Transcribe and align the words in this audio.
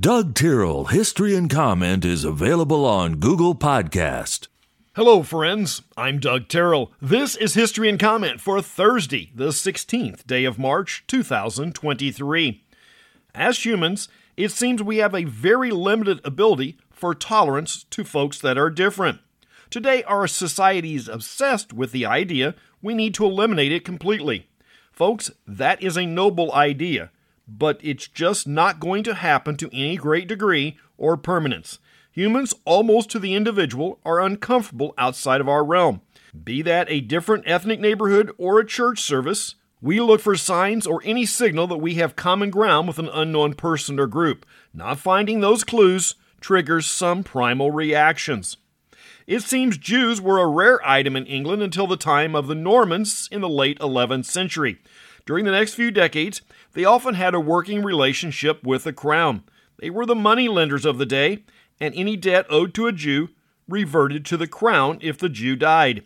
Doug 0.00 0.32
Tyrrell 0.32 0.84
History 0.84 1.34
and 1.34 1.50
Comment 1.50 2.04
is 2.04 2.22
available 2.22 2.84
on 2.86 3.16
Google 3.16 3.56
Podcast. 3.56 4.46
Hello, 4.94 5.24
friends. 5.24 5.82
I'm 5.96 6.20
Doug 6.20 6.46
Tyrrell. 6.46 6.92
This 7.02 7.34
is 7.34 7.54
History 7.54 7.88
and 7.88 7.98
Comment 7.98 8.40
for 8.40 8.62
Thursday, 8.62 9.32
the 9.34 9.48
16th 9.48 10.24
day 10.24 10.44
of 10.44 10.56
March, 10.56 11.02
2023. 11.08 12.62
As 13.34 13.66
humans, 13.66 14.08
it 14.36 14.52
seems 14.52 14.84
we 14.84 14.98
have 14.98 15.16
a 15.16 15.24
very 15.24 15.72
limited 15.72 16.20
ability 16.24 16.78
for 16.92 17.12
tolerance 17.12 17.82
to 17.90 18.04
folks 18.04 18.38
that 18.38 18.56
are 18.56 18.70
different. 18.70 19.18
Today, 19.68 20.04
our 20.04 20.28
society 20.28 20.94
is 20.94 21.08
obsessed 21.08 21.72
with 21.72 21.90
the 21.90 22.06
idea 22.06 22.54
we 22.80 22.94
need 22.94 23.14
to 23.14 23.24
eliminate 23.24 23.72
it 23.72 23.84
completely. 23.84 24.48
Folks, 24.92 25.32
that 25.44 25.82
is 25.82 25.96
a 25.96 26.06
noble 26.06 26.52
idea 26.54 27.10
but 27.48 27.80
it's 27.82 28.06
just 28.06 28.46
not 28.46 28.78
going 28.78 29.02
to 29.04 29.14
happen 29.14 29.56
to 29.56 29.70
any 29.72 29.96
great 29.96 30.28
degree 30.28 30.76
or 30.96 31.16
permanence. 31.16 31.78
Humans, 32.12 32.54
almost 32.64 33.10
to 33.10 33.18
the 33.18 33.34
individual, 33.34 34.00
are 34.04 34.20
uncomfortable 34.20 34.92
outside 34.98 35.40
of 35.40 35.48
our 35.48 35.64
realm. 35.64 36.02
Be 36.44 36.62
that 36.62 36.90
a 36.90 37.00
different 37.00 37.44
ethnic 37.46 37.80
neighborhood 37.80 38.30
or 38.36 38.60
a 38.60 38.66
church 38.66 39.00
service, 39.00 39.54
we 39.80 40.00
look 40.00 40.20
for 40.20 40.36
signs 40.36 40.86
or 40.86 41.00
any 41.04 41.24
signal 41.24 41.66
that 41.68 41.78
we 41.78 41.94
have 41.94 42.16
common 42.16 42.50
ground 42.50 42.88
with 42.88 42.98
an 42.98 43.08
unknown 43.08 43.54
person 43.54 43.98
or 43.98 44.06
group. 44.06 44.44
Not 44.74 44.98
finding 44.98 45.40
those 45.40 45.64
clues 45.64 46.16
triggers 46.40 46.86
some 46.86 47.22
primal 47.22 47.70
reactions. 47.70 48.56
It 49.26 49.42
seems 49.42 49.78
Jews 49.78 50.20
were 50.20 50.38
a 50.38 50.48
rare 50.48 50.80
item 50.88 51.14
in 51.14 51.26
England 51.26 51.62
until 51.62 51.86
the 51.86 51.96
time 51.96 52.34
of 52.34 52.46
the 52.46 52.54
Normans 52.54 53.28
in 53.30 53.40
the 53.40 53.48
late 53.48 53.78
11th 53.78 54.24
century. 54.24 54.78
During 55.28 55.44
the 55.44 55.52
next 55.52 55.74
few 55.74 55.90
decades, 55.90 56.40
they 56.72 56.86
often 56.86 57.12
had 57.12 57.34
a 57.34 57.38
working 57.38 57.82
relationship 57.82 58.64
with 58.64 58.84
the 58.84 58.94
crown. 58.94 59.42
They 59.78 59.90
were 59.90 60.06
the 60.06 60.14
money 60.14 60.48
lenders 60.48 60.86
of 60.86 60.96
the 60.96 61.04
day, 61.04 61.44
and 61.78 61.94
any 61.94 62.16
debt 62.16 62.46
owed 62.48 62.72
to 62.72 62.86
a 62.86 62.92
Jew 62.92 63.28
reverted 63.68 64.24
to 64.24 64.38
the 64.38 64.46
crown 64.46 64.96
if 65.02 65.18
the 65.18 65.28
Jew 65.28 65.54
died. 65.54 66.04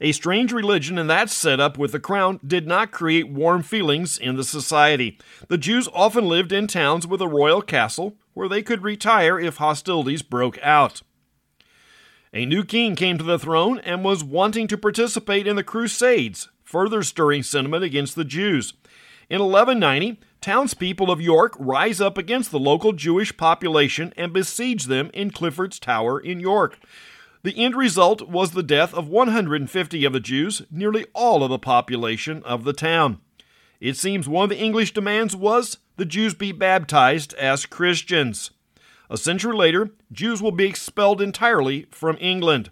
A 0.00 0.12
strange 0.12 0.52
religion 0.54 0.96
and 0.96 1.10
that 1.10 1.28
setup 1.28 1.76
with 1.76 1.92
the 1.92 2.00
crown 2.00 2.40
did 2.42 2.66
not 2.66 2.92
create 2.92 3.28
warm 3.28 3.62
feelings 3.62 4.16
in 4.16 4.36
the 4.36 4.42
society. 4.42 5.18
The 5.48 5.58
Jews 5.58 5.86
often 5.92 6.24
lived 6.24 6.50
in 6.50 6.66
towns 6.66 7.06
with 7.06 7.20
a 7.20 7.28
royal 7.28 7.60
castle 7.60 8.16
where 8.32 8.48
they 8.48 8.62
could 8.62 8.82
retire 8.82 9.38
if 9.38 9.58
hostilities 9.58 10.22
broke 10.22 10.58
out. 10.62 11.02
A 12.32 12.46
new 12.46 12.64
king 12.64 12.96
came 12.96 13.18
to 13.18 13.24
the 13.24 13.38
throne 13.38 13.80
and 13.80 14.02
was 14.02 14.24
wanting 14.24 14.66
to 14.68 14.78
participate 14.78 15.46
in 15.46 15.56
the 15.56 15.62
Crusades, 15.62 16.48
further 16.72 17.02
stirring 17.02 17.42
sentiment 17.42 17.84
against 17.84 18.16
the 18.16 18.24
Jews. 18.24 18.72
In 19.28 19.40
1190, 19.40 20.18
townspeople 20.40 21.10
of 21.10 21.20
York 21.20 21.54
rise 21.58 22.00
up 22.00 22.16
against 22.16 22.50
the 22.50 22.58
local 22.58 22.94
Jewish 22.94 23.36
population 23.36 24.14
and 24.16 24.32
besiege 24.32 24.86
them 24.86 25.10
in 25.12 25.32
Clifford's 25.32 25.78
Tower 25.78 26.18
in 26.18 26.40
York. 26.40 26.78
The 27.42 27.54
end 27.62 27.76
result 27.76 28.26
was 28.26 28.52
the 28.52 28.62
death 28.62 28.94
of 28.94 29.06
150 29.06 30.04
of 30.06 30.12
the 30.14 30.20
Jews, 30.20 30.62
nearly 30.70 31.04
all 31.12 31.44
of 31.44 31.50
the 31.50 31.58
population 31.58 32.42
of 32.44 32.64
the 32.64 32.72
town. 32.72 33.18
It 33.78 33.98
seems 33.98 34.26
one 34.26 34.44
of 34.44 34.50
the 34.50 34.58
English 34.58 34.94
demands 34.94 35.36
was 35.36 35.76
the 35.98 36.06
Jews 36.06 36.32
be 36.32 36.52
baptized 36.52 37.34
as 37.34 37.66
Christians. 37.66 38.50
A 39.10 39.18
century 39.18 39.54
later, 39.54 39.90
Jews 40.10 40.40
will 40.40 40.52
be 40.52 40.64
expelled 40.64 41.20
entirely 41.20 41.86
from 41.90 42.16
England. 42.18 42.70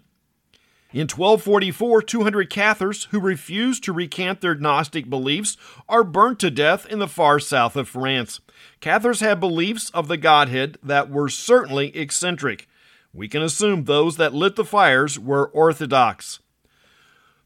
In 0.93 1.07
1244, 1.07 2.01
200 2.01 2.49
Cathars 2.49 3.05
who 3.11 3.19
refuse 3.21 3.79
to 3.79 3.93
recant 3.93 4.41
their 4.41 4.55
Gnostic 4.55 5.09
beliefs 5.09 5.55
are 5.87 6.03
burnt 6.03 6.37
to 6.39 6.51
death 6.51 6.85
in 6.85 6.99
the 6.99 7.07
far 7.07 7.39
south 7.39 7.77
of 7.77 7.87
France. 7.87 8.41
Cathars 8.81 9.21
had 9.21 9.39
beliefs 9.39 9.89
of 9.91 10.09
the 10.09 10.17
Godhead 10.17 10.77
that 10.83 11.09
were 11.09 11.29
certainly 11.29 11.95
eccentric. 11.95 12.67
We 13.13 13.29
can 13.29 13.41
assume 13.41 13.85
those 13.85 14.17
that 14.17 14.33
lit 14.33 14.57
the 14.57 14.65
fires 14.65 15.17
were 15.17 15.47
Orthodox. 15.47 16.39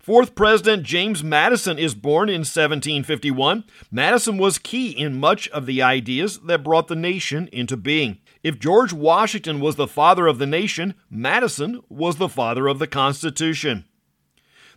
Fourth 0.06 0.36
President 0.36 0.84
James 0.84 1.23
Madison 1.23 1.80
is 1.80 1.95
born 1.95 2.30
in 2.30 2.42
1751. 2.42 3.64
Madison 3.89 4.38
was 4.38 4.60
key 4.60 4.92
in 4.92 5.20
much 5.20 5.48
of 5.48 5.66
the 5.66 5.82
ideas 5.82 6.38
that 6.42 6.64
brought 6.64 6.89
the 6.89 6.95
nation 6.95 7.49
into 7.52 7.76
being. 7.76 8.20
If 8.44 8.60
George 8.60 8.94
Washington 8.94 9.60
was 9.60 9.77
the 9.77 9.88
father 9.88 10.27
of 10.27 10.38
the 10.38 10.45
nation, 10.45 10.94
Madison 11.10 11.82
was 11.89 12.17
the 12.17 12.30
father 12.30 12.67
of 12.67 12.77
the 12.77 12.86
Constitution. 12.86 13.86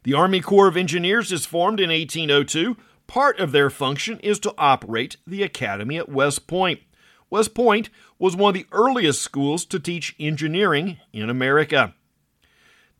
The 0.02 0.14
Army 0.14 0.40
Corps 0.40 0.68
of 0.68 0.78
Engineers 0.78 1.30
is 1.30 1.44
formed 1.44 1.78
in 1.78 1.90
1802. 1.90 2.78
Part 3.06 3.38
of 3.38 3.52
their 3.52 3.68
function 3.68 4.18
is 4.20 4.38
to 4.38 4.54
operate 4.56 5.18
the 5.26 5.42
academy 5.42 5.98
at 5.98 6.08
West 6.08 6.46
Point. 6.46 6.80
West 7.28 7.52
Point 7.52 7.90
was 8.18 8.34
one 8.34 8.56
of 8.56 8.62
the 8.62 8.66
earliest 8.72 9.20
schools 9.20 9.66
to 9.66 9.78
teach 9.78 10.16
engineering 10.18 10.96
in 11.12 11.28
America. 11.28 11.92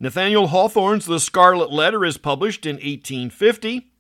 Nathaniel 0.01 0.47
Hawthorne's 0.49 1.07
The 1.07 1.19
Scarlet 1.19 1.73
Letter 1.73 2.05
is 2.05 2.19
published 2.19 2.65
in 2.65 2.77
1850. 2.77 3.91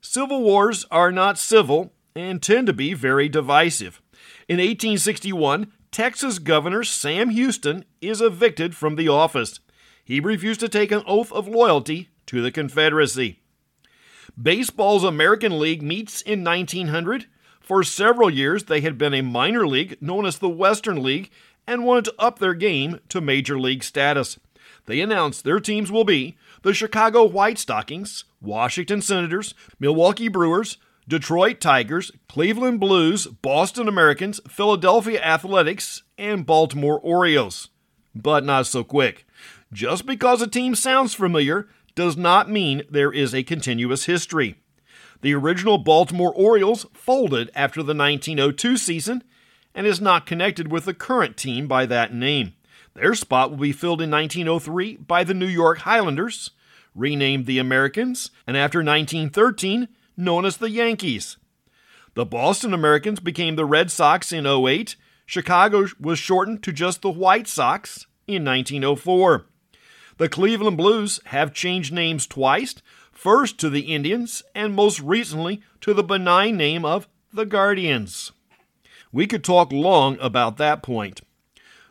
Civil 0.00 0.42
wars 0.42 0.84
are 0.90 1.12
not 1.12 1.38
civil 1.38 1.92
and 2.16 2.42
tend 2.42 2.66
to 2.66 2.72
be 2.72 2.92
very 2.92 3.28
divisive. 3.28 4.02
In 4.48 4.56
1861, 4.56 5.72
Texas 5.92 6.40
Governor 6.40 6.82
Sam 6.82 7.30
Houston 7.30 7.84
is 8.00 8.20
evicted 8.20 8.74
from 8.74 8.96
the 8.96 9.08
office. 9.08 9.60
He 10.04 10.18
refused 10.18 10.58
to 10.58 10.68
take 10.68 10.90
an 10.90 11.04
oath 11.06 11.30
of 11.30 11.46
loyalty 11.46 12.08
to 12.26 12.42
the 12.42 12.50
Confederacy. 12.50 13.38
Baseball's 14.40 15.04
American 15.04 15.60
League 15.60 15.82
meets 15.82 16.20
in 16.20 16.42
1900. 16.42 17.26
For 17.60 17.84
several 17.84 18.28
years, 18.28 18.64
they 18.64 18.80
had 18.80 18.98
been 18.98 19.14
a 19.14 19.22
minor 19.22 19.68
league 19.68 19.98
known 20.00 20.26
as 20.26 20.38
the 20.38 20.48
Western 20.48 21.00
League 21.00 21.30
and 21.64 21.84
wanted 21.84 22.06
to 22.06 22.14
up 22.18 22.38
their 22.40 22.54
game 22.54 22.98
to 23.10 23.20
major 23.20 23.60
league 23.60 23.84
status. 23.84 24.38
They 24.88 25.00
announced 25.00 25.44
their 25.44 25.60
teams 25.60 25.92
will 25.92 26.04
be 26.04 26.38
the 26.62 26.72
Chicago 26.72 27.22
White 27.22 27.58
Stockings, 27.58 28.24
Washington 28.40 29.02
Senators, 29.02 29.52
Milwaukee 29.78 30.28
Brewers, 30.28 30.78
Detroit 31.06 31.60
Tigers, 31.60 32.10
Cleveland 32.26 32.80
Blues, 32.80 33.26
Boston 33.26 33.86
Americans, 33.86 34.40
Philadelphia 34.48 35.20
Athletics, 35.20 36.04
and 36.16 36.46
Baltimore 36.46 36.98
Orioles. 37.00 37.68
But 38.14 38.44
not 38.44 38.66
so 38.66 38.82
quick. 38.82 39.26
Just 39.74 40.06
because 40.06 40.40
a 40.40 40.46
team 40.46 40.74
sounds 40.74 41.12
familiar 41.12 41.68
does 41.94 42.16
not 42.16 42.48
mean 42.48 42.82
there 42.88 43.12
is 43.12 43.34
a 43.34 43.42
continuous 43.42 44.06
history. 44.06 44.54
The 45.20 45.34
original 45.34 45.76
Baltimore 45.76 46.32
Orioles 46.32 46.86
folded 46.94 47.50
after 47.54 47.82
the 47.82 47.94
1902 47.94 48.78
season 48.78 49.22
and 49.74 49.86
is 49.86 50.00
not 50.00 50.24
connected 50.24 50.72
with 50.72 50.86
the 50.86 50.94
current 50.94 51.36
team 51.36 51.68
by 51.68 51.84
that 51.84 52.14
name. 52.14 52.54
Their 53.00 53.14
spot 53.14 53.50
will 53.50 53.58
be 53.58 53.72
filled 53.72 54.02
in 54.02 54.10
1903 54.10 54.96
by 54.96 55.22
the 55.22 55.32
New 55.32 55.46
York 55.46 55.78
Highlanders, 55.78 56.50
renamed 56.96 57.46
the 57.46 57.60
Americans, 57.60 58.32
and 58.44 58.56
after 58.56 58.80
1913 58.80 59.86
known 60.16 60.44
as 60.44 60.56
the 60.56 60.70
Yankees. 60.70 61.36
The 62.14 62.26
Boston 62.26 62.74
Americans 62.74 63.20
became 63.20 63.54
the 63.54 63.64
Red 63.64 63.92
Sox 63.92 64.32
in 64.32 64.46
08. 64.46 64.96
Chicago 65.26 65.86
was 66.00 66.18
shortened 66.18 66.64
to 66.64 66.72
just 66.72 67.02
the 67.02 67.10
White 67.10 67.46
Sox 67.46 68.06
in 68.26 68.44
1904. 68.44 69.46
The 70.16 70.28
Cleveland 70.28 70.76
Blues 70.76 71.20
have 71.26 71.54
changed 71.54 71.92
names 71.92 72.26
twice, 72.26 72.74
first 73.12 73.58
to 73.58 73.70
the 73.70 73.94
Indians 73.94 74.42
and 74.56 74.74
most 74.74 74.98
recently 74.98 75.62
to 75.82 75.94
the 75.94 76.02
benign 76.02 76.56
name 76.56 76.84
of 76.84 77.06
the 77.32 77.46
Guardians. 77.46 78.32
We 79.12 79.28
could 79.28 79.44
talk 79.44 79.70
long 79.70 80.18
about 80.20 80.56
that 80.56 80.82
point. 80.82 81.20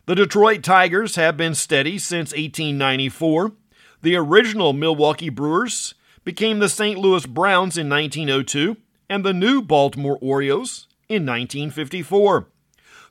The 0.08 0.14
Detroit 0.14 0.62
Tigers 0.62 1.16
have 1.16 1.36
been 1.36 1.54
steady 1.54 1.98
since 1.98 2.30
1894. 2.30 3.52
The 4.00 4.16
original 4.16 4.72
Milwaukee 4.72 5.28
Brewers 5.28 5.92
became 6.24 6.60
the 6.60 6.70
St. 6.70 6.98
Louis 6.98 7.26
Browns 7.26 7.76
in 7.76 7.90
1902 7.90 8.78
and 9.10 9.22
the 9.22 9.34
new 9.34 9.60
Baltimore 9.60 10.18
Orioles 10.22 10.88
in 11.10 11.26
1954. 11.26 12.48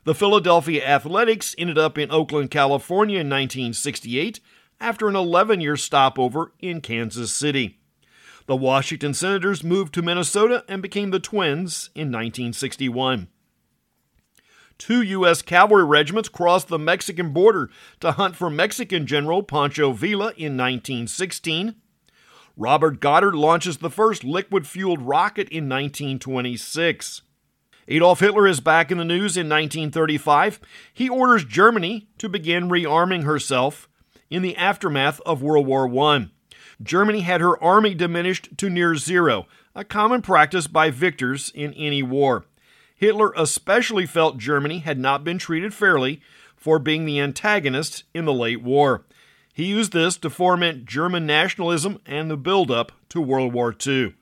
The 0.02 0.14
Philadelphia 0.16 0.84
Athletics 0.84 1.54
ended 1.56 1.78
up 1.78 1.98
in 1.98 2.10
Oakland, 2.10 2.50
California 2.50 3.20
in 3.20 3.28
1968 3.28 4.40
after 4.80 5.06
an 5.06 5.14
11 5.14 5.60
year 5.60 5.76
stopover 5.76 6.52
in 6.58 6.80
Kansas 6.80 7.32
City. 7.32 7.78
The 8.46 8.56
Washington 8.56 9.14
Senators 9.14 9.62
moved 9.62 9.94
to 9.94 10.02
Minnesota 10.02 10.64
and 10.66 10.82
became 10.82 11.12
the 11.12 11.20
Twins 11.20 11.90
in 11.94 12.08
1961. 12.08 13.28
Two 14.78 15.02
U.S. 15.02 15.42
cavalry 15.42 15.84
regiments 15.84 16.28
crossed 16.28 16.68
the 16.68 16.78
Mexican 16.78 17.32
border 17.32 17.68
to 18.00 18.12
hunt 18.12 18.36
for 18.36 18.48
Mexican 18.48 19.06
General 19.06 19.42
Pancho 19.42 19.92
Villa 19.92 20.32
in 20.36 20.56
1916. 20.56 21.74
Robert 22.56 23.00
Goddard 23.00 23.34
launches 23.34 23.78
the 23.78 23.90
first 23.90 24.24
liquid 24.24 24.66
fueled 24.66 25.02
rocket 25.02 25.48
in 25.48 25.68
1926. 25.68 27.22
Adolf 27.88 28.20
Hitler 28.20 28.46
is 28.46 28.60
back 28.60 28.90
in 28.90 28.98
the 28.98 29.04
news 29.04 29.36
in 29.36 29.48
1935. 29.48 30.60
He 30.92 31.08
orders 31.08 31.44
Germany 31.44 32.08
to 32.18 32.28
begin 32.28 32.68
rearming 32.68 33.24
herself 33.24 33.88
in 34.30 34.42
the 34.42 34.56
aftermath 34.56 35.20
of 35.24 35.42
World 35.42 35.66
War 35.66 35.88
I. 36.12 36.28
Germany 36.82 37.20
had 37.20 37.40
her 37.40 37.62
army 37.62 37.94
diminished 37.94 38.56
to 38.58 38.70
near 38.70 38.94
zero, 38.94 39.46
a 39.74 39.84
common 39.84 40.22
practice 40.22 40.66
by 40.66 40.90
victors 40.90 41.50
in 41.54 41.72
any 41.74 42.02
war. 42.02 42.44
Hitler 42.98 43.32
especially 43.36 44.06
felt 44.06 44.38
Germany 44.38 44.80
had 44.80 44.98
not 44.98 45.22
been 45.22 45.38
treated 45.38 45.72
fairly 45.72 46.20
for 46.56 46.80
being 46.80 47.04
the 47.04 47.20
antagonist 47.20 48.02
in 48.12 48.24
the 48.24 48.32
late 48.32 48.60
war. 48.60 49.04
He 49.54 49.66
used 49.66 49.92
this 49.92 50.16
to 50.18 50.30
foment 50.30 50.84
German 50.84 51.24
nationalism 51.24 52.00
and 52.04 52.28
the 52.28 52.36
build-up 52.36 52.90
to 53.10 53.20
World 53.20 53.52
War 53.52 53.74
II. 53.86 54.14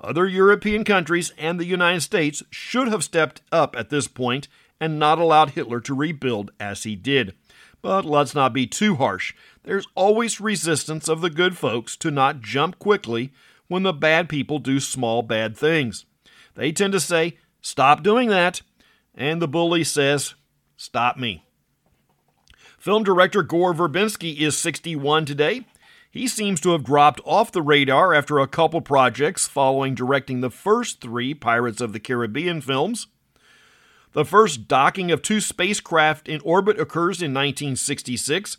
Other 0.00 0.26
European 0.26 0.82
countries 0.82 1.32
and 1.38 1.60
the 1.60 1.64
United 1.64 2.00
States 2.00 2.42
should 2.50 2.88
have 2.88 3.04
stepped 3.04 3.42
up 3.52 3.76
at 3.76 3.90
this 3.90 4.08
point 4.08 4.48
and 4.80 4.98
not 4.98 5.20
allowed 5.20 5.50
Hitler 5.50 5.80
to 5.80 5.94
rebuild 5.94 6.50
as 6.58 6.82
he 6.82 6.96
did. 6.96 7.34
But 7.80 8.04
let's 8.04 8.34
not 8.34 8.52
be 8.52 8.66
too 8.66 8.96
harsh. 8.96 9.34
There's 9.62 9.86
always 9.94 10.40
resistance 10.40 11.08
of 11.08 11.20
the 11.20 11.30
good 11.30 11.56
folks 11.56 11.96
to 11.98 12.10
not 12.10 12.40
jump 12.40 12.80
quickly 12.80 13.32
when 13.68 13.84
the 13.84 13.92
bad 13.92 14.28
people 14.28 14.58
do 14.58 14.80
small 14.80 15.22
bad 15.22 15.56
things. 15.56 16.06
They 16.54 16.72
tend 16.72 16.92
to 16.94 17.00
say, 17.00 17.38
Stop 17.60 18.02
doing 18.02 18.28
that. 18.28 18.62
And 19.14 19.40
the 19.40 19.48
bully 19.48 19.84
says, 19.84 20.34
Stop 20.76 21.16
me. 21.16 21.44
Film 22.78 23.04
director 23.04 23.42
Gore 23.42 23.74
Verbinski 23.74 24.38
is 24.38 24.56
61 24.56 25.26
today. 25.26 25.66
He 26.10 26.26
seems 26.26 26.60
to 26.62 26.70
have 26.70 26.82
dropped 26.82 27.20
off 27.24 27.52
the 27.52 27.62
radar 27.62 28.14
after 28.14 28.38
a 28.38 28.48
couple 28.48 28.80
projects 28.80 29.46
following 29.46 29.94
directing 29.94 30.40
the 30.40 30.50
first 30.50 31.00
three 31.00 31.34
Pirates 31.34 31.80
of 31.80 31.92
the 31.92 32.00
Caribbean 32.00 32.60
films. 32.60 33.06
The 34.12 34.24
first 34.24 34.66
docking 34.66 35.12
of 35.12 35.22
two 35.22 35.40
spacecraft 35.40 36.26
in 36.26 36.40
orbit 36.40 36.80
occurs 36.80 37.22
in 37.22 37.32
1966. 37.32 38.56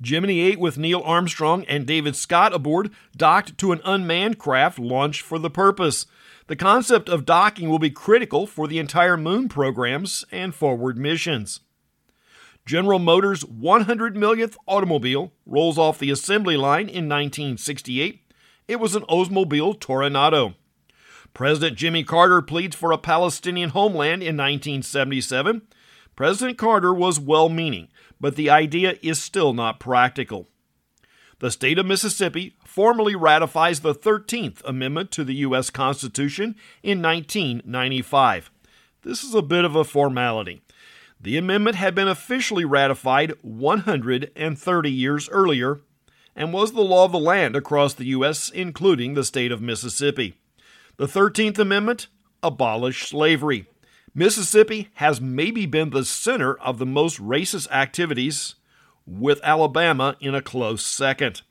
Gemini 0.00 0.40
8 0.40 0.58
with 0.58 0.78
Neil 0.78 1.02
Armstrong 1.04 1.64
and 1.68 1.86
David 1.86 2.16
Scott 2.16 2.54
aboard 2.54 2.90
docked 3.14 3.58
to 3.58 3.72
an 3.72 3.82
unmanned 3.84 4.38
craft 4.38 4.78
launched 4.78 5.20
for 5.20 5.38
the 5.38 5.50
purpose. 5.50 6.06
The 6.46 6.56
concept 6.56 7.08
of 7.08 7.26
docking 7.26 7.68
will 7.68 7.78
be 7.78 7.90
critical 7.90 8.46
for 8.46 8.66
the 8.66 8.78
entire 8.78 9.16
moon 9.16 9.48
programs 9.48 10.24
and 10.32 10.54
forward 10.54 10.96
missions. 10.96 11.60
General 12.64 12.98
Motors' 12.98 13.44
100 13.44 14.16
millionth 14.16 14.56
automobile 14.66 15.32
rolls 15.44 15.76
off 15.76 15.98
the 15.98 16.10
assembly 16.10 16.56
line 16.56 16.88
in 16.88 17.08
1968. 17.08 18.22
It 18.68 18.80
was 18.80 18.94
an 18.94 19.02
Oldsmobile 19.02 19.78
Toronado. 19.80 20.54
President 21.34 21.76
Jimmy 21.76 22.04
Carter 22.04 22.42
pleads 22.42 22.74
for 22.74 22.90
a 22.90 22.98
Palestinian 22.98 23.70
homeland 23.70 24.22
in 24.22 24.36
1977. 24.36 25.62
President 26.20 26.58
Carter 26.58 26.92
was 26.92 27.18
well 27.18 27.48
meaning, 27.48 27.88
but 28.20 28.36
the 28.36 28.50
idea 28.50 28.98
is 29.00 29.22
still 29.22 29.54
not 29.54 29.80
practical. 29.80 30.48
The 31.38 31.50
state 31.50 31.78
of 31.78 31.86
Mississippi 31.86 32.56
formally 32.62 33.14
ratifies 33.14 33.80
the 33.80 33.94
13th 33.94 34.62
Amendment 34.66 35.10
to 35.12 35.24
the 35.24 35.36
U.S. 35.36 35.70
Constitution 35.70 36.56
in 36.82 37.00
1995. 37.00 38.50
This 39.00 39.24
is 39.24 39.34
a 39.34 39.40
bit 39.40 39.64
of 39.64 39.74
a 39.74 39.82
formality. 39.82 40.60
The 41.18 41.38
amendment 41.38 41.76
had 41.76 41.94
been 41.94 42.06
officially 42.06 42.66
ratified 42.66 43.32
130 43.40 44.90
years 44.90 45.28
earlier 45.30 45.80
and 46.36 46.52
was 46.52 46.72
the 46.72 46.82
law 46.82 47.06
of 47.06 47.12
the 47.12 47.18
land 47.18 47.56
across 47.56 47.94
the 47.94 48.08
U.S., 48.08 48.50
including 48.50 49.14
the 49.14 49.24
state 49.24 49.52
of 49.52 49.62
Mississippi. 49.62 50.36
The 50.98 51.06
13th 51.06 51.58
Amendment 51.58 52.08
abolished 52.42 53.08
slavery. 53.08 53.69
Mississippi 54.14 54.88
has 54.94 55.20
maybe 55.20 55.66
been 55.66 55.90
the 55.90 56.04
center 56.04 56.54
of 56.58 56.78
the 56.78 56.86
most 56.86 57.20
racist 57.20 57.70
activities, 57.70 58.56
with 59.06 59.40
Alabama 59.42 60.16
in 60.20 60.34
a 60.34 60.42
close 60.42 60.84
second. 60.84 61.42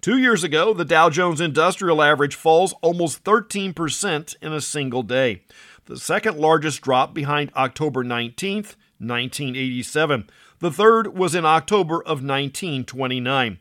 Two 0.00 0.18
years 0.18 0.44
ago, 0.44 0.72
the 0.72 0.84
Dow 0.84 1.10
Jones 1.10 1.40
Industrial 1.40 2.02
Average 2.02 2.34
falls 2.34 2.72
almost 2.82 3.24
13% 3.24 4.36
in 4.40 4.52
a 4.52 4.60
single 4.60 5.02
day 5.02 5.42
the 5.88 5.96
second 5.96 6.36
largest 6.36 6.82
drop 6.82 7.14
behind 7.14 7.50
October 7.56 8.04
19th, 8.04 8.76
1987. 8.98 10.28
The 10.58 10.70
third 10.70 11.16
was 11.16 11.34
in 11.34 11.46
October 11.46 11.96
of 11.96 12.22
1929. 12.22 13.58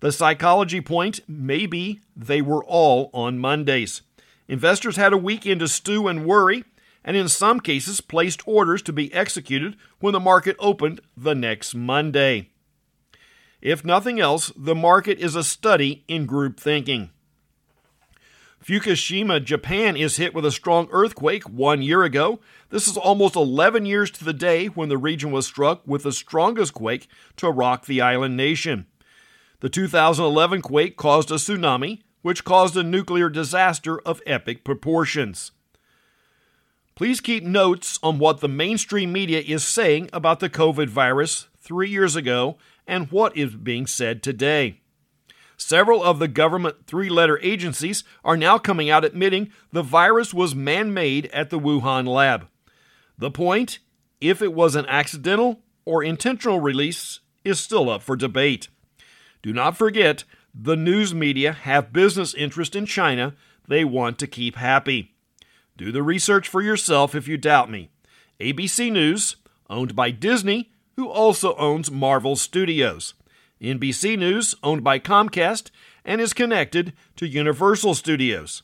The 0.00 0.10
psychology 0.10 0.80
point 0.80 1.20
may 1.28 1.66
be 1.66 2.00
they 2.16 2.40
were 2.40 2.64
all 2.64 3.10
on 3.12 3.38
Mondays. 3.38 4.00
Investors 4.48 4.96
had 4.96 5.12
a 5.12 5.18
weekend 5.18 5.60
to 5.60 5.68
stew 5.68 6.08
and 6.08 6.24
worry, 6.24 6.64
and 7.04 7.16
in 7.16 7.28
some 7.28 7.60
cases 7.60 8.00
placed 8.00 8.46
orders 8.46 8.82
to 8.82 8.92
be 8.92 9.12
executed 9.12 9.76
when 9.98 10.12
the 10.12 10.20
market 10.20 10.56
opened 10.58 11.00
the 11.16 11.34
next 11.34 11.74
Monday. 11.74 12.50
If 13.60 13.84
nothing 13.84 14.18
else, 14.20 14.52
the 14.56 14.74
market 14.74 15.18
is 15.18 15.34
a 15.34 15.44
study 15.44 16.04
in 16.08 16.26
group 16.26 16.58
thinking. 16.58 17.10
Fukushima, 18.64 19.42
Japan 19.42 19.96
is 19.96 20.18
hit 20.18 20.34
with 20.34 20.44
a 20.44 20.52
strong 20.52 20.88
earthquake 20.90 21.48
one 21.48 21.80
year 21.80 22.02
ago. 22.02 22.40
This 22.68 22.86
is 22.86 22.96
almost 22.96 23.34
11 23.34 23.86
years 23.86 24.10
to 24.12 24.24
the 24.24 24.34
day 24.34 24.66
when 24.66 24.90
the 24.90 24.98
region 24.98 25.30
was 25.30 25.46
struck 25.46 25.86
with 25.86 26.02
the 26.02 26.12
strongest 26.12 26.74
quake 26.74 27.08
to 27.36 27.50
rock 27.50 27.86
the 27.86 28.02
island 28.02 28.36
nation. 28.36 28.86
The 29.60 29.70
2011 29.70 30.60
quake 30.60 30.96
caused 30.96 31.30
a 31.30 31.34
tsunami, 31.34 32.02
which 32.20 32.44
caused 32.44 32.76
a 32.76 32.82
nuclear 32.82 33.30
disaster 33.30 33.98
of 34.00 34.20
epic 34.26 34.62
proportions. 34.62 35.52
Please 37.00 37.22
keep 37.22 37.42
notes 37.42 37.98
on 38.02 38.18
what 38.18 38.40
the 38.40 38.46
mainstream 38.48 39.10
media 39.10 39.40
is 39.40 39.64
saying 39.64 40.10
about 40.12 40.38
the 40.38 40.50
COVID 40.50 40.88
virus 40.88 41.48
three 41.56 41.88
years 41.88 42.14
ago 42.14 42.58
and 42.86 43.10
what 43.10 43.34
is 43.34 43.54
being 43.54 43.86
said 43.86 44.22
today. 44.22 44.82
Several 45.56 46.04
of 46.04 46.18
the 46.18 46.28
government 46.28 46.86
three 46.86 47.08
letter 47.08 47.38
agencies 47.40 48.04
are 48.22 48.36
now 48.36 48.58
coming 48.58 48.90
out 48.90 49.02
admitting 49.02 49.50
the 49.72 49.82
virus 49.82 50.34
was 50.34 50.54
man 50.54 50.92
made 50.92 51.24
at 51.28 51.48
the 51.48 51.58
Wuhan 51.58 52.06
lab. 52.06 52.48
The 53.16 53.30
point, 53.30 53.78
if 54.20 54.42
it 54.42 54.52
was 54.52 54.76
an 54.76 54.84
accidental 54.84 55.62
or 55.86 56.04
intentional 56.04 56.60
release, 56.60 57.20
is 57.46 57.58
still 57.58 57.88
up 57.88 58.02
for 58.02 58.14
debate. 58.14 58.68
Do 59.40 59.54
not 59.54 59.74
forget, 59.74 60.24
the 60.54 60.76
news 60.76 61.14
media 61.14 61.52
have 61.52 61.94
business 61.94 62.34
interest 62.34 62.76
in 62.76 62.84
China 62.84 63.36
they 63.66 63.86
want 63.86 64.18
to 64.18 64.26
keep 64.26 64.56
happy. 64.56 65.14
Do 65.80 65.90
the 65.90 66.02
research 66.02 66.46
for 66.46 66.60
yourself 66.60 67.14
if 67.14 67.26
you 67.26 67.38
doubt 67.38 67.70
me. 67.70 67.88
ABC 68.38 68.92
News, 68.92 69.36
owned 69.70 69.96
by 69.96 70.10
Disney, 70.10 70.72
who 70.96 71.08
also 71.08 71.56
owns 71.56 71.90
Marvel 71.90 72.36
Studios. 72.36 73.14
NBC 73.62 74.18
News, 74.18 74.54
owned 74.62 74.84
by 74.84 74.98
Comcast, 74.98 75.70
and 76.04 76.20
is 76.20 76.34
connected 76.34 76.92
to 77.16 77.26
Universal 77.26 77.94
Studios. 77.94 78.62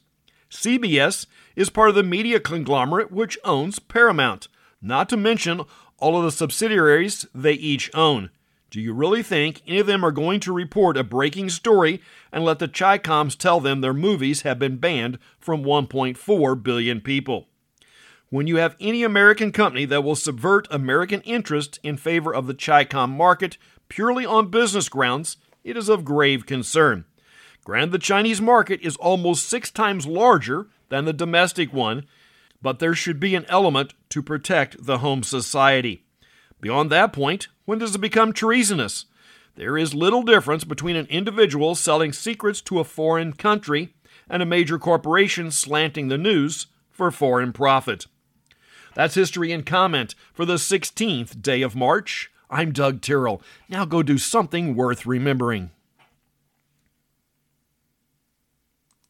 CBS 0.51 1.25
is 1.57 1.71
part 1.71 1.89
of 1.89 1.95
the 1.95 2.03
media 2.03 2.39
conglomerate 2.39 3.11
which 3.11 3.39
owns 3.45 3.79
Paramount, 3.79 4.49
not 4.83 5.09
to 5.09 5.17
mention 5.17 5.63
all 5.97 6.19
of 6.19 6.25
the 6.25 6.31
subsidiaries 6.31 7.25
they 7.35 7.55
each 7.55 7.91
own. 7.95 8.29
Do 8.77 8.83
you 8.83 8.93
really 8.93 9.23
think 9.23 9.63
any 9.67 9.79
of 9.79 9.87
them 9.87 10.05
are 10.05 10.13
going 10.13 10.39
to 10.41 10.53
report 10.53 10.99
a 10.99 11.03
breaking 11.03 11.49
story 11.49 12.03
and 12.31 12.45
let 12.45 12.59
the 12.59 12.69
Chicoms 12.69 13.35
tell 13.35 13.59
them 13.59 13.81
their 13.81 13.95
movies 13.95 14.43
have 14.43 14.59
been 14.59 14.77
banned 14.77 15.19
from 15.41 15.65
1.4 15.65 16.63
billion 16.63 17.01
people? 17.01 17.49
When 18.29 18.47
you 18.47 18.57
have 18.57 18.77
any 18.79 19.03
American 19.03 19.51
company 19.51 19.87
that 19.87 20.05
will 20.05 20.15
subvert 20.15 20.69
American 20.71 21.23
interest 21.23 21.81
in 21.83 21.97
favor 21.97 22.35
of 22.35 22.47
the 22.47 22.53
Chicom 22.53 23.09
market 23.17 23.57
purely 23.89 24.27
on 24.27 24.51
business 24.51 24.91
grounds, 24.91 25.39
it 25.65 25.79
is 25.79 25.89
of 25.89 26.05
grave 26.05 26.45
concern. 26.45 27.07
Granted, 27.65 27.93
the 27.93 27.99
Chinese 27.99 28.43
market 28.43 28.83
is 28.83 28.97
almost 28.97 29.49
six 29.49 29.71
times 29.71 30.07
larger 30.07 30.67
than 30.91 31.07
the 31.07 31.15
domestic 31.15 31.73
one, 31.73 32.05
but 32.61 32.79
there 32.79 32.95
should 32.95 33.21
be 33.21 33.35
an 33.35 33.47
element 33.49 33.95
to 34.11 34.23
protect 34.23 34.85
the 34.85 34.99
home 34.99 35.23
society. 35.23 36.03
Beyond 36.61 36.91
that 36.91 37.13
point, 37.13 37.49
when 37.65 37.79
does 37.79 37.95
it 37.95 38.01
become 38.01 38.33
treasonous? 38.33 39.07
There 39.57 39.77
is 39.77 39.95
little 39.95 40.23
difference 40.23 40.65
between 40.65 40.97
an 40.97 41.07
individual 41.07 41.75
selling 41.75 42.13
secrets 42.13 42.61
to 42.63 42.79
a 42.79 42.85
foreign 42.85 43.33
country 43.33 43.95
and 44.29 44.43
a 44.43 44.47
major 44.47 44.79
corporation 44.79 45.51
slanting 45.51 46.09
the 46.09 46.19
news 46.19 46.67
for 46.91 47.11
foreign 47.11 47.53
profit. 47.53 48.07
That's 48.95 49.15
history 49.15 49.53
and 49.53 49.65
comment 49.65 50.15
for 50.33 50.45
the 50.45 50.55
16th 50.55 51.43
day 51.43 51.63
of 51.63 51.77
March. 51.77 52.31
I'm 52.49 52.73
Doug 52.73 53.03
Tyrrell. 53.03 53.43
Now 53.69 53.85
go 53.85 54.03
do 54.03 54.19
something 54.19 54.75
worth 54.75 55.05
remembering. 55.05 55.71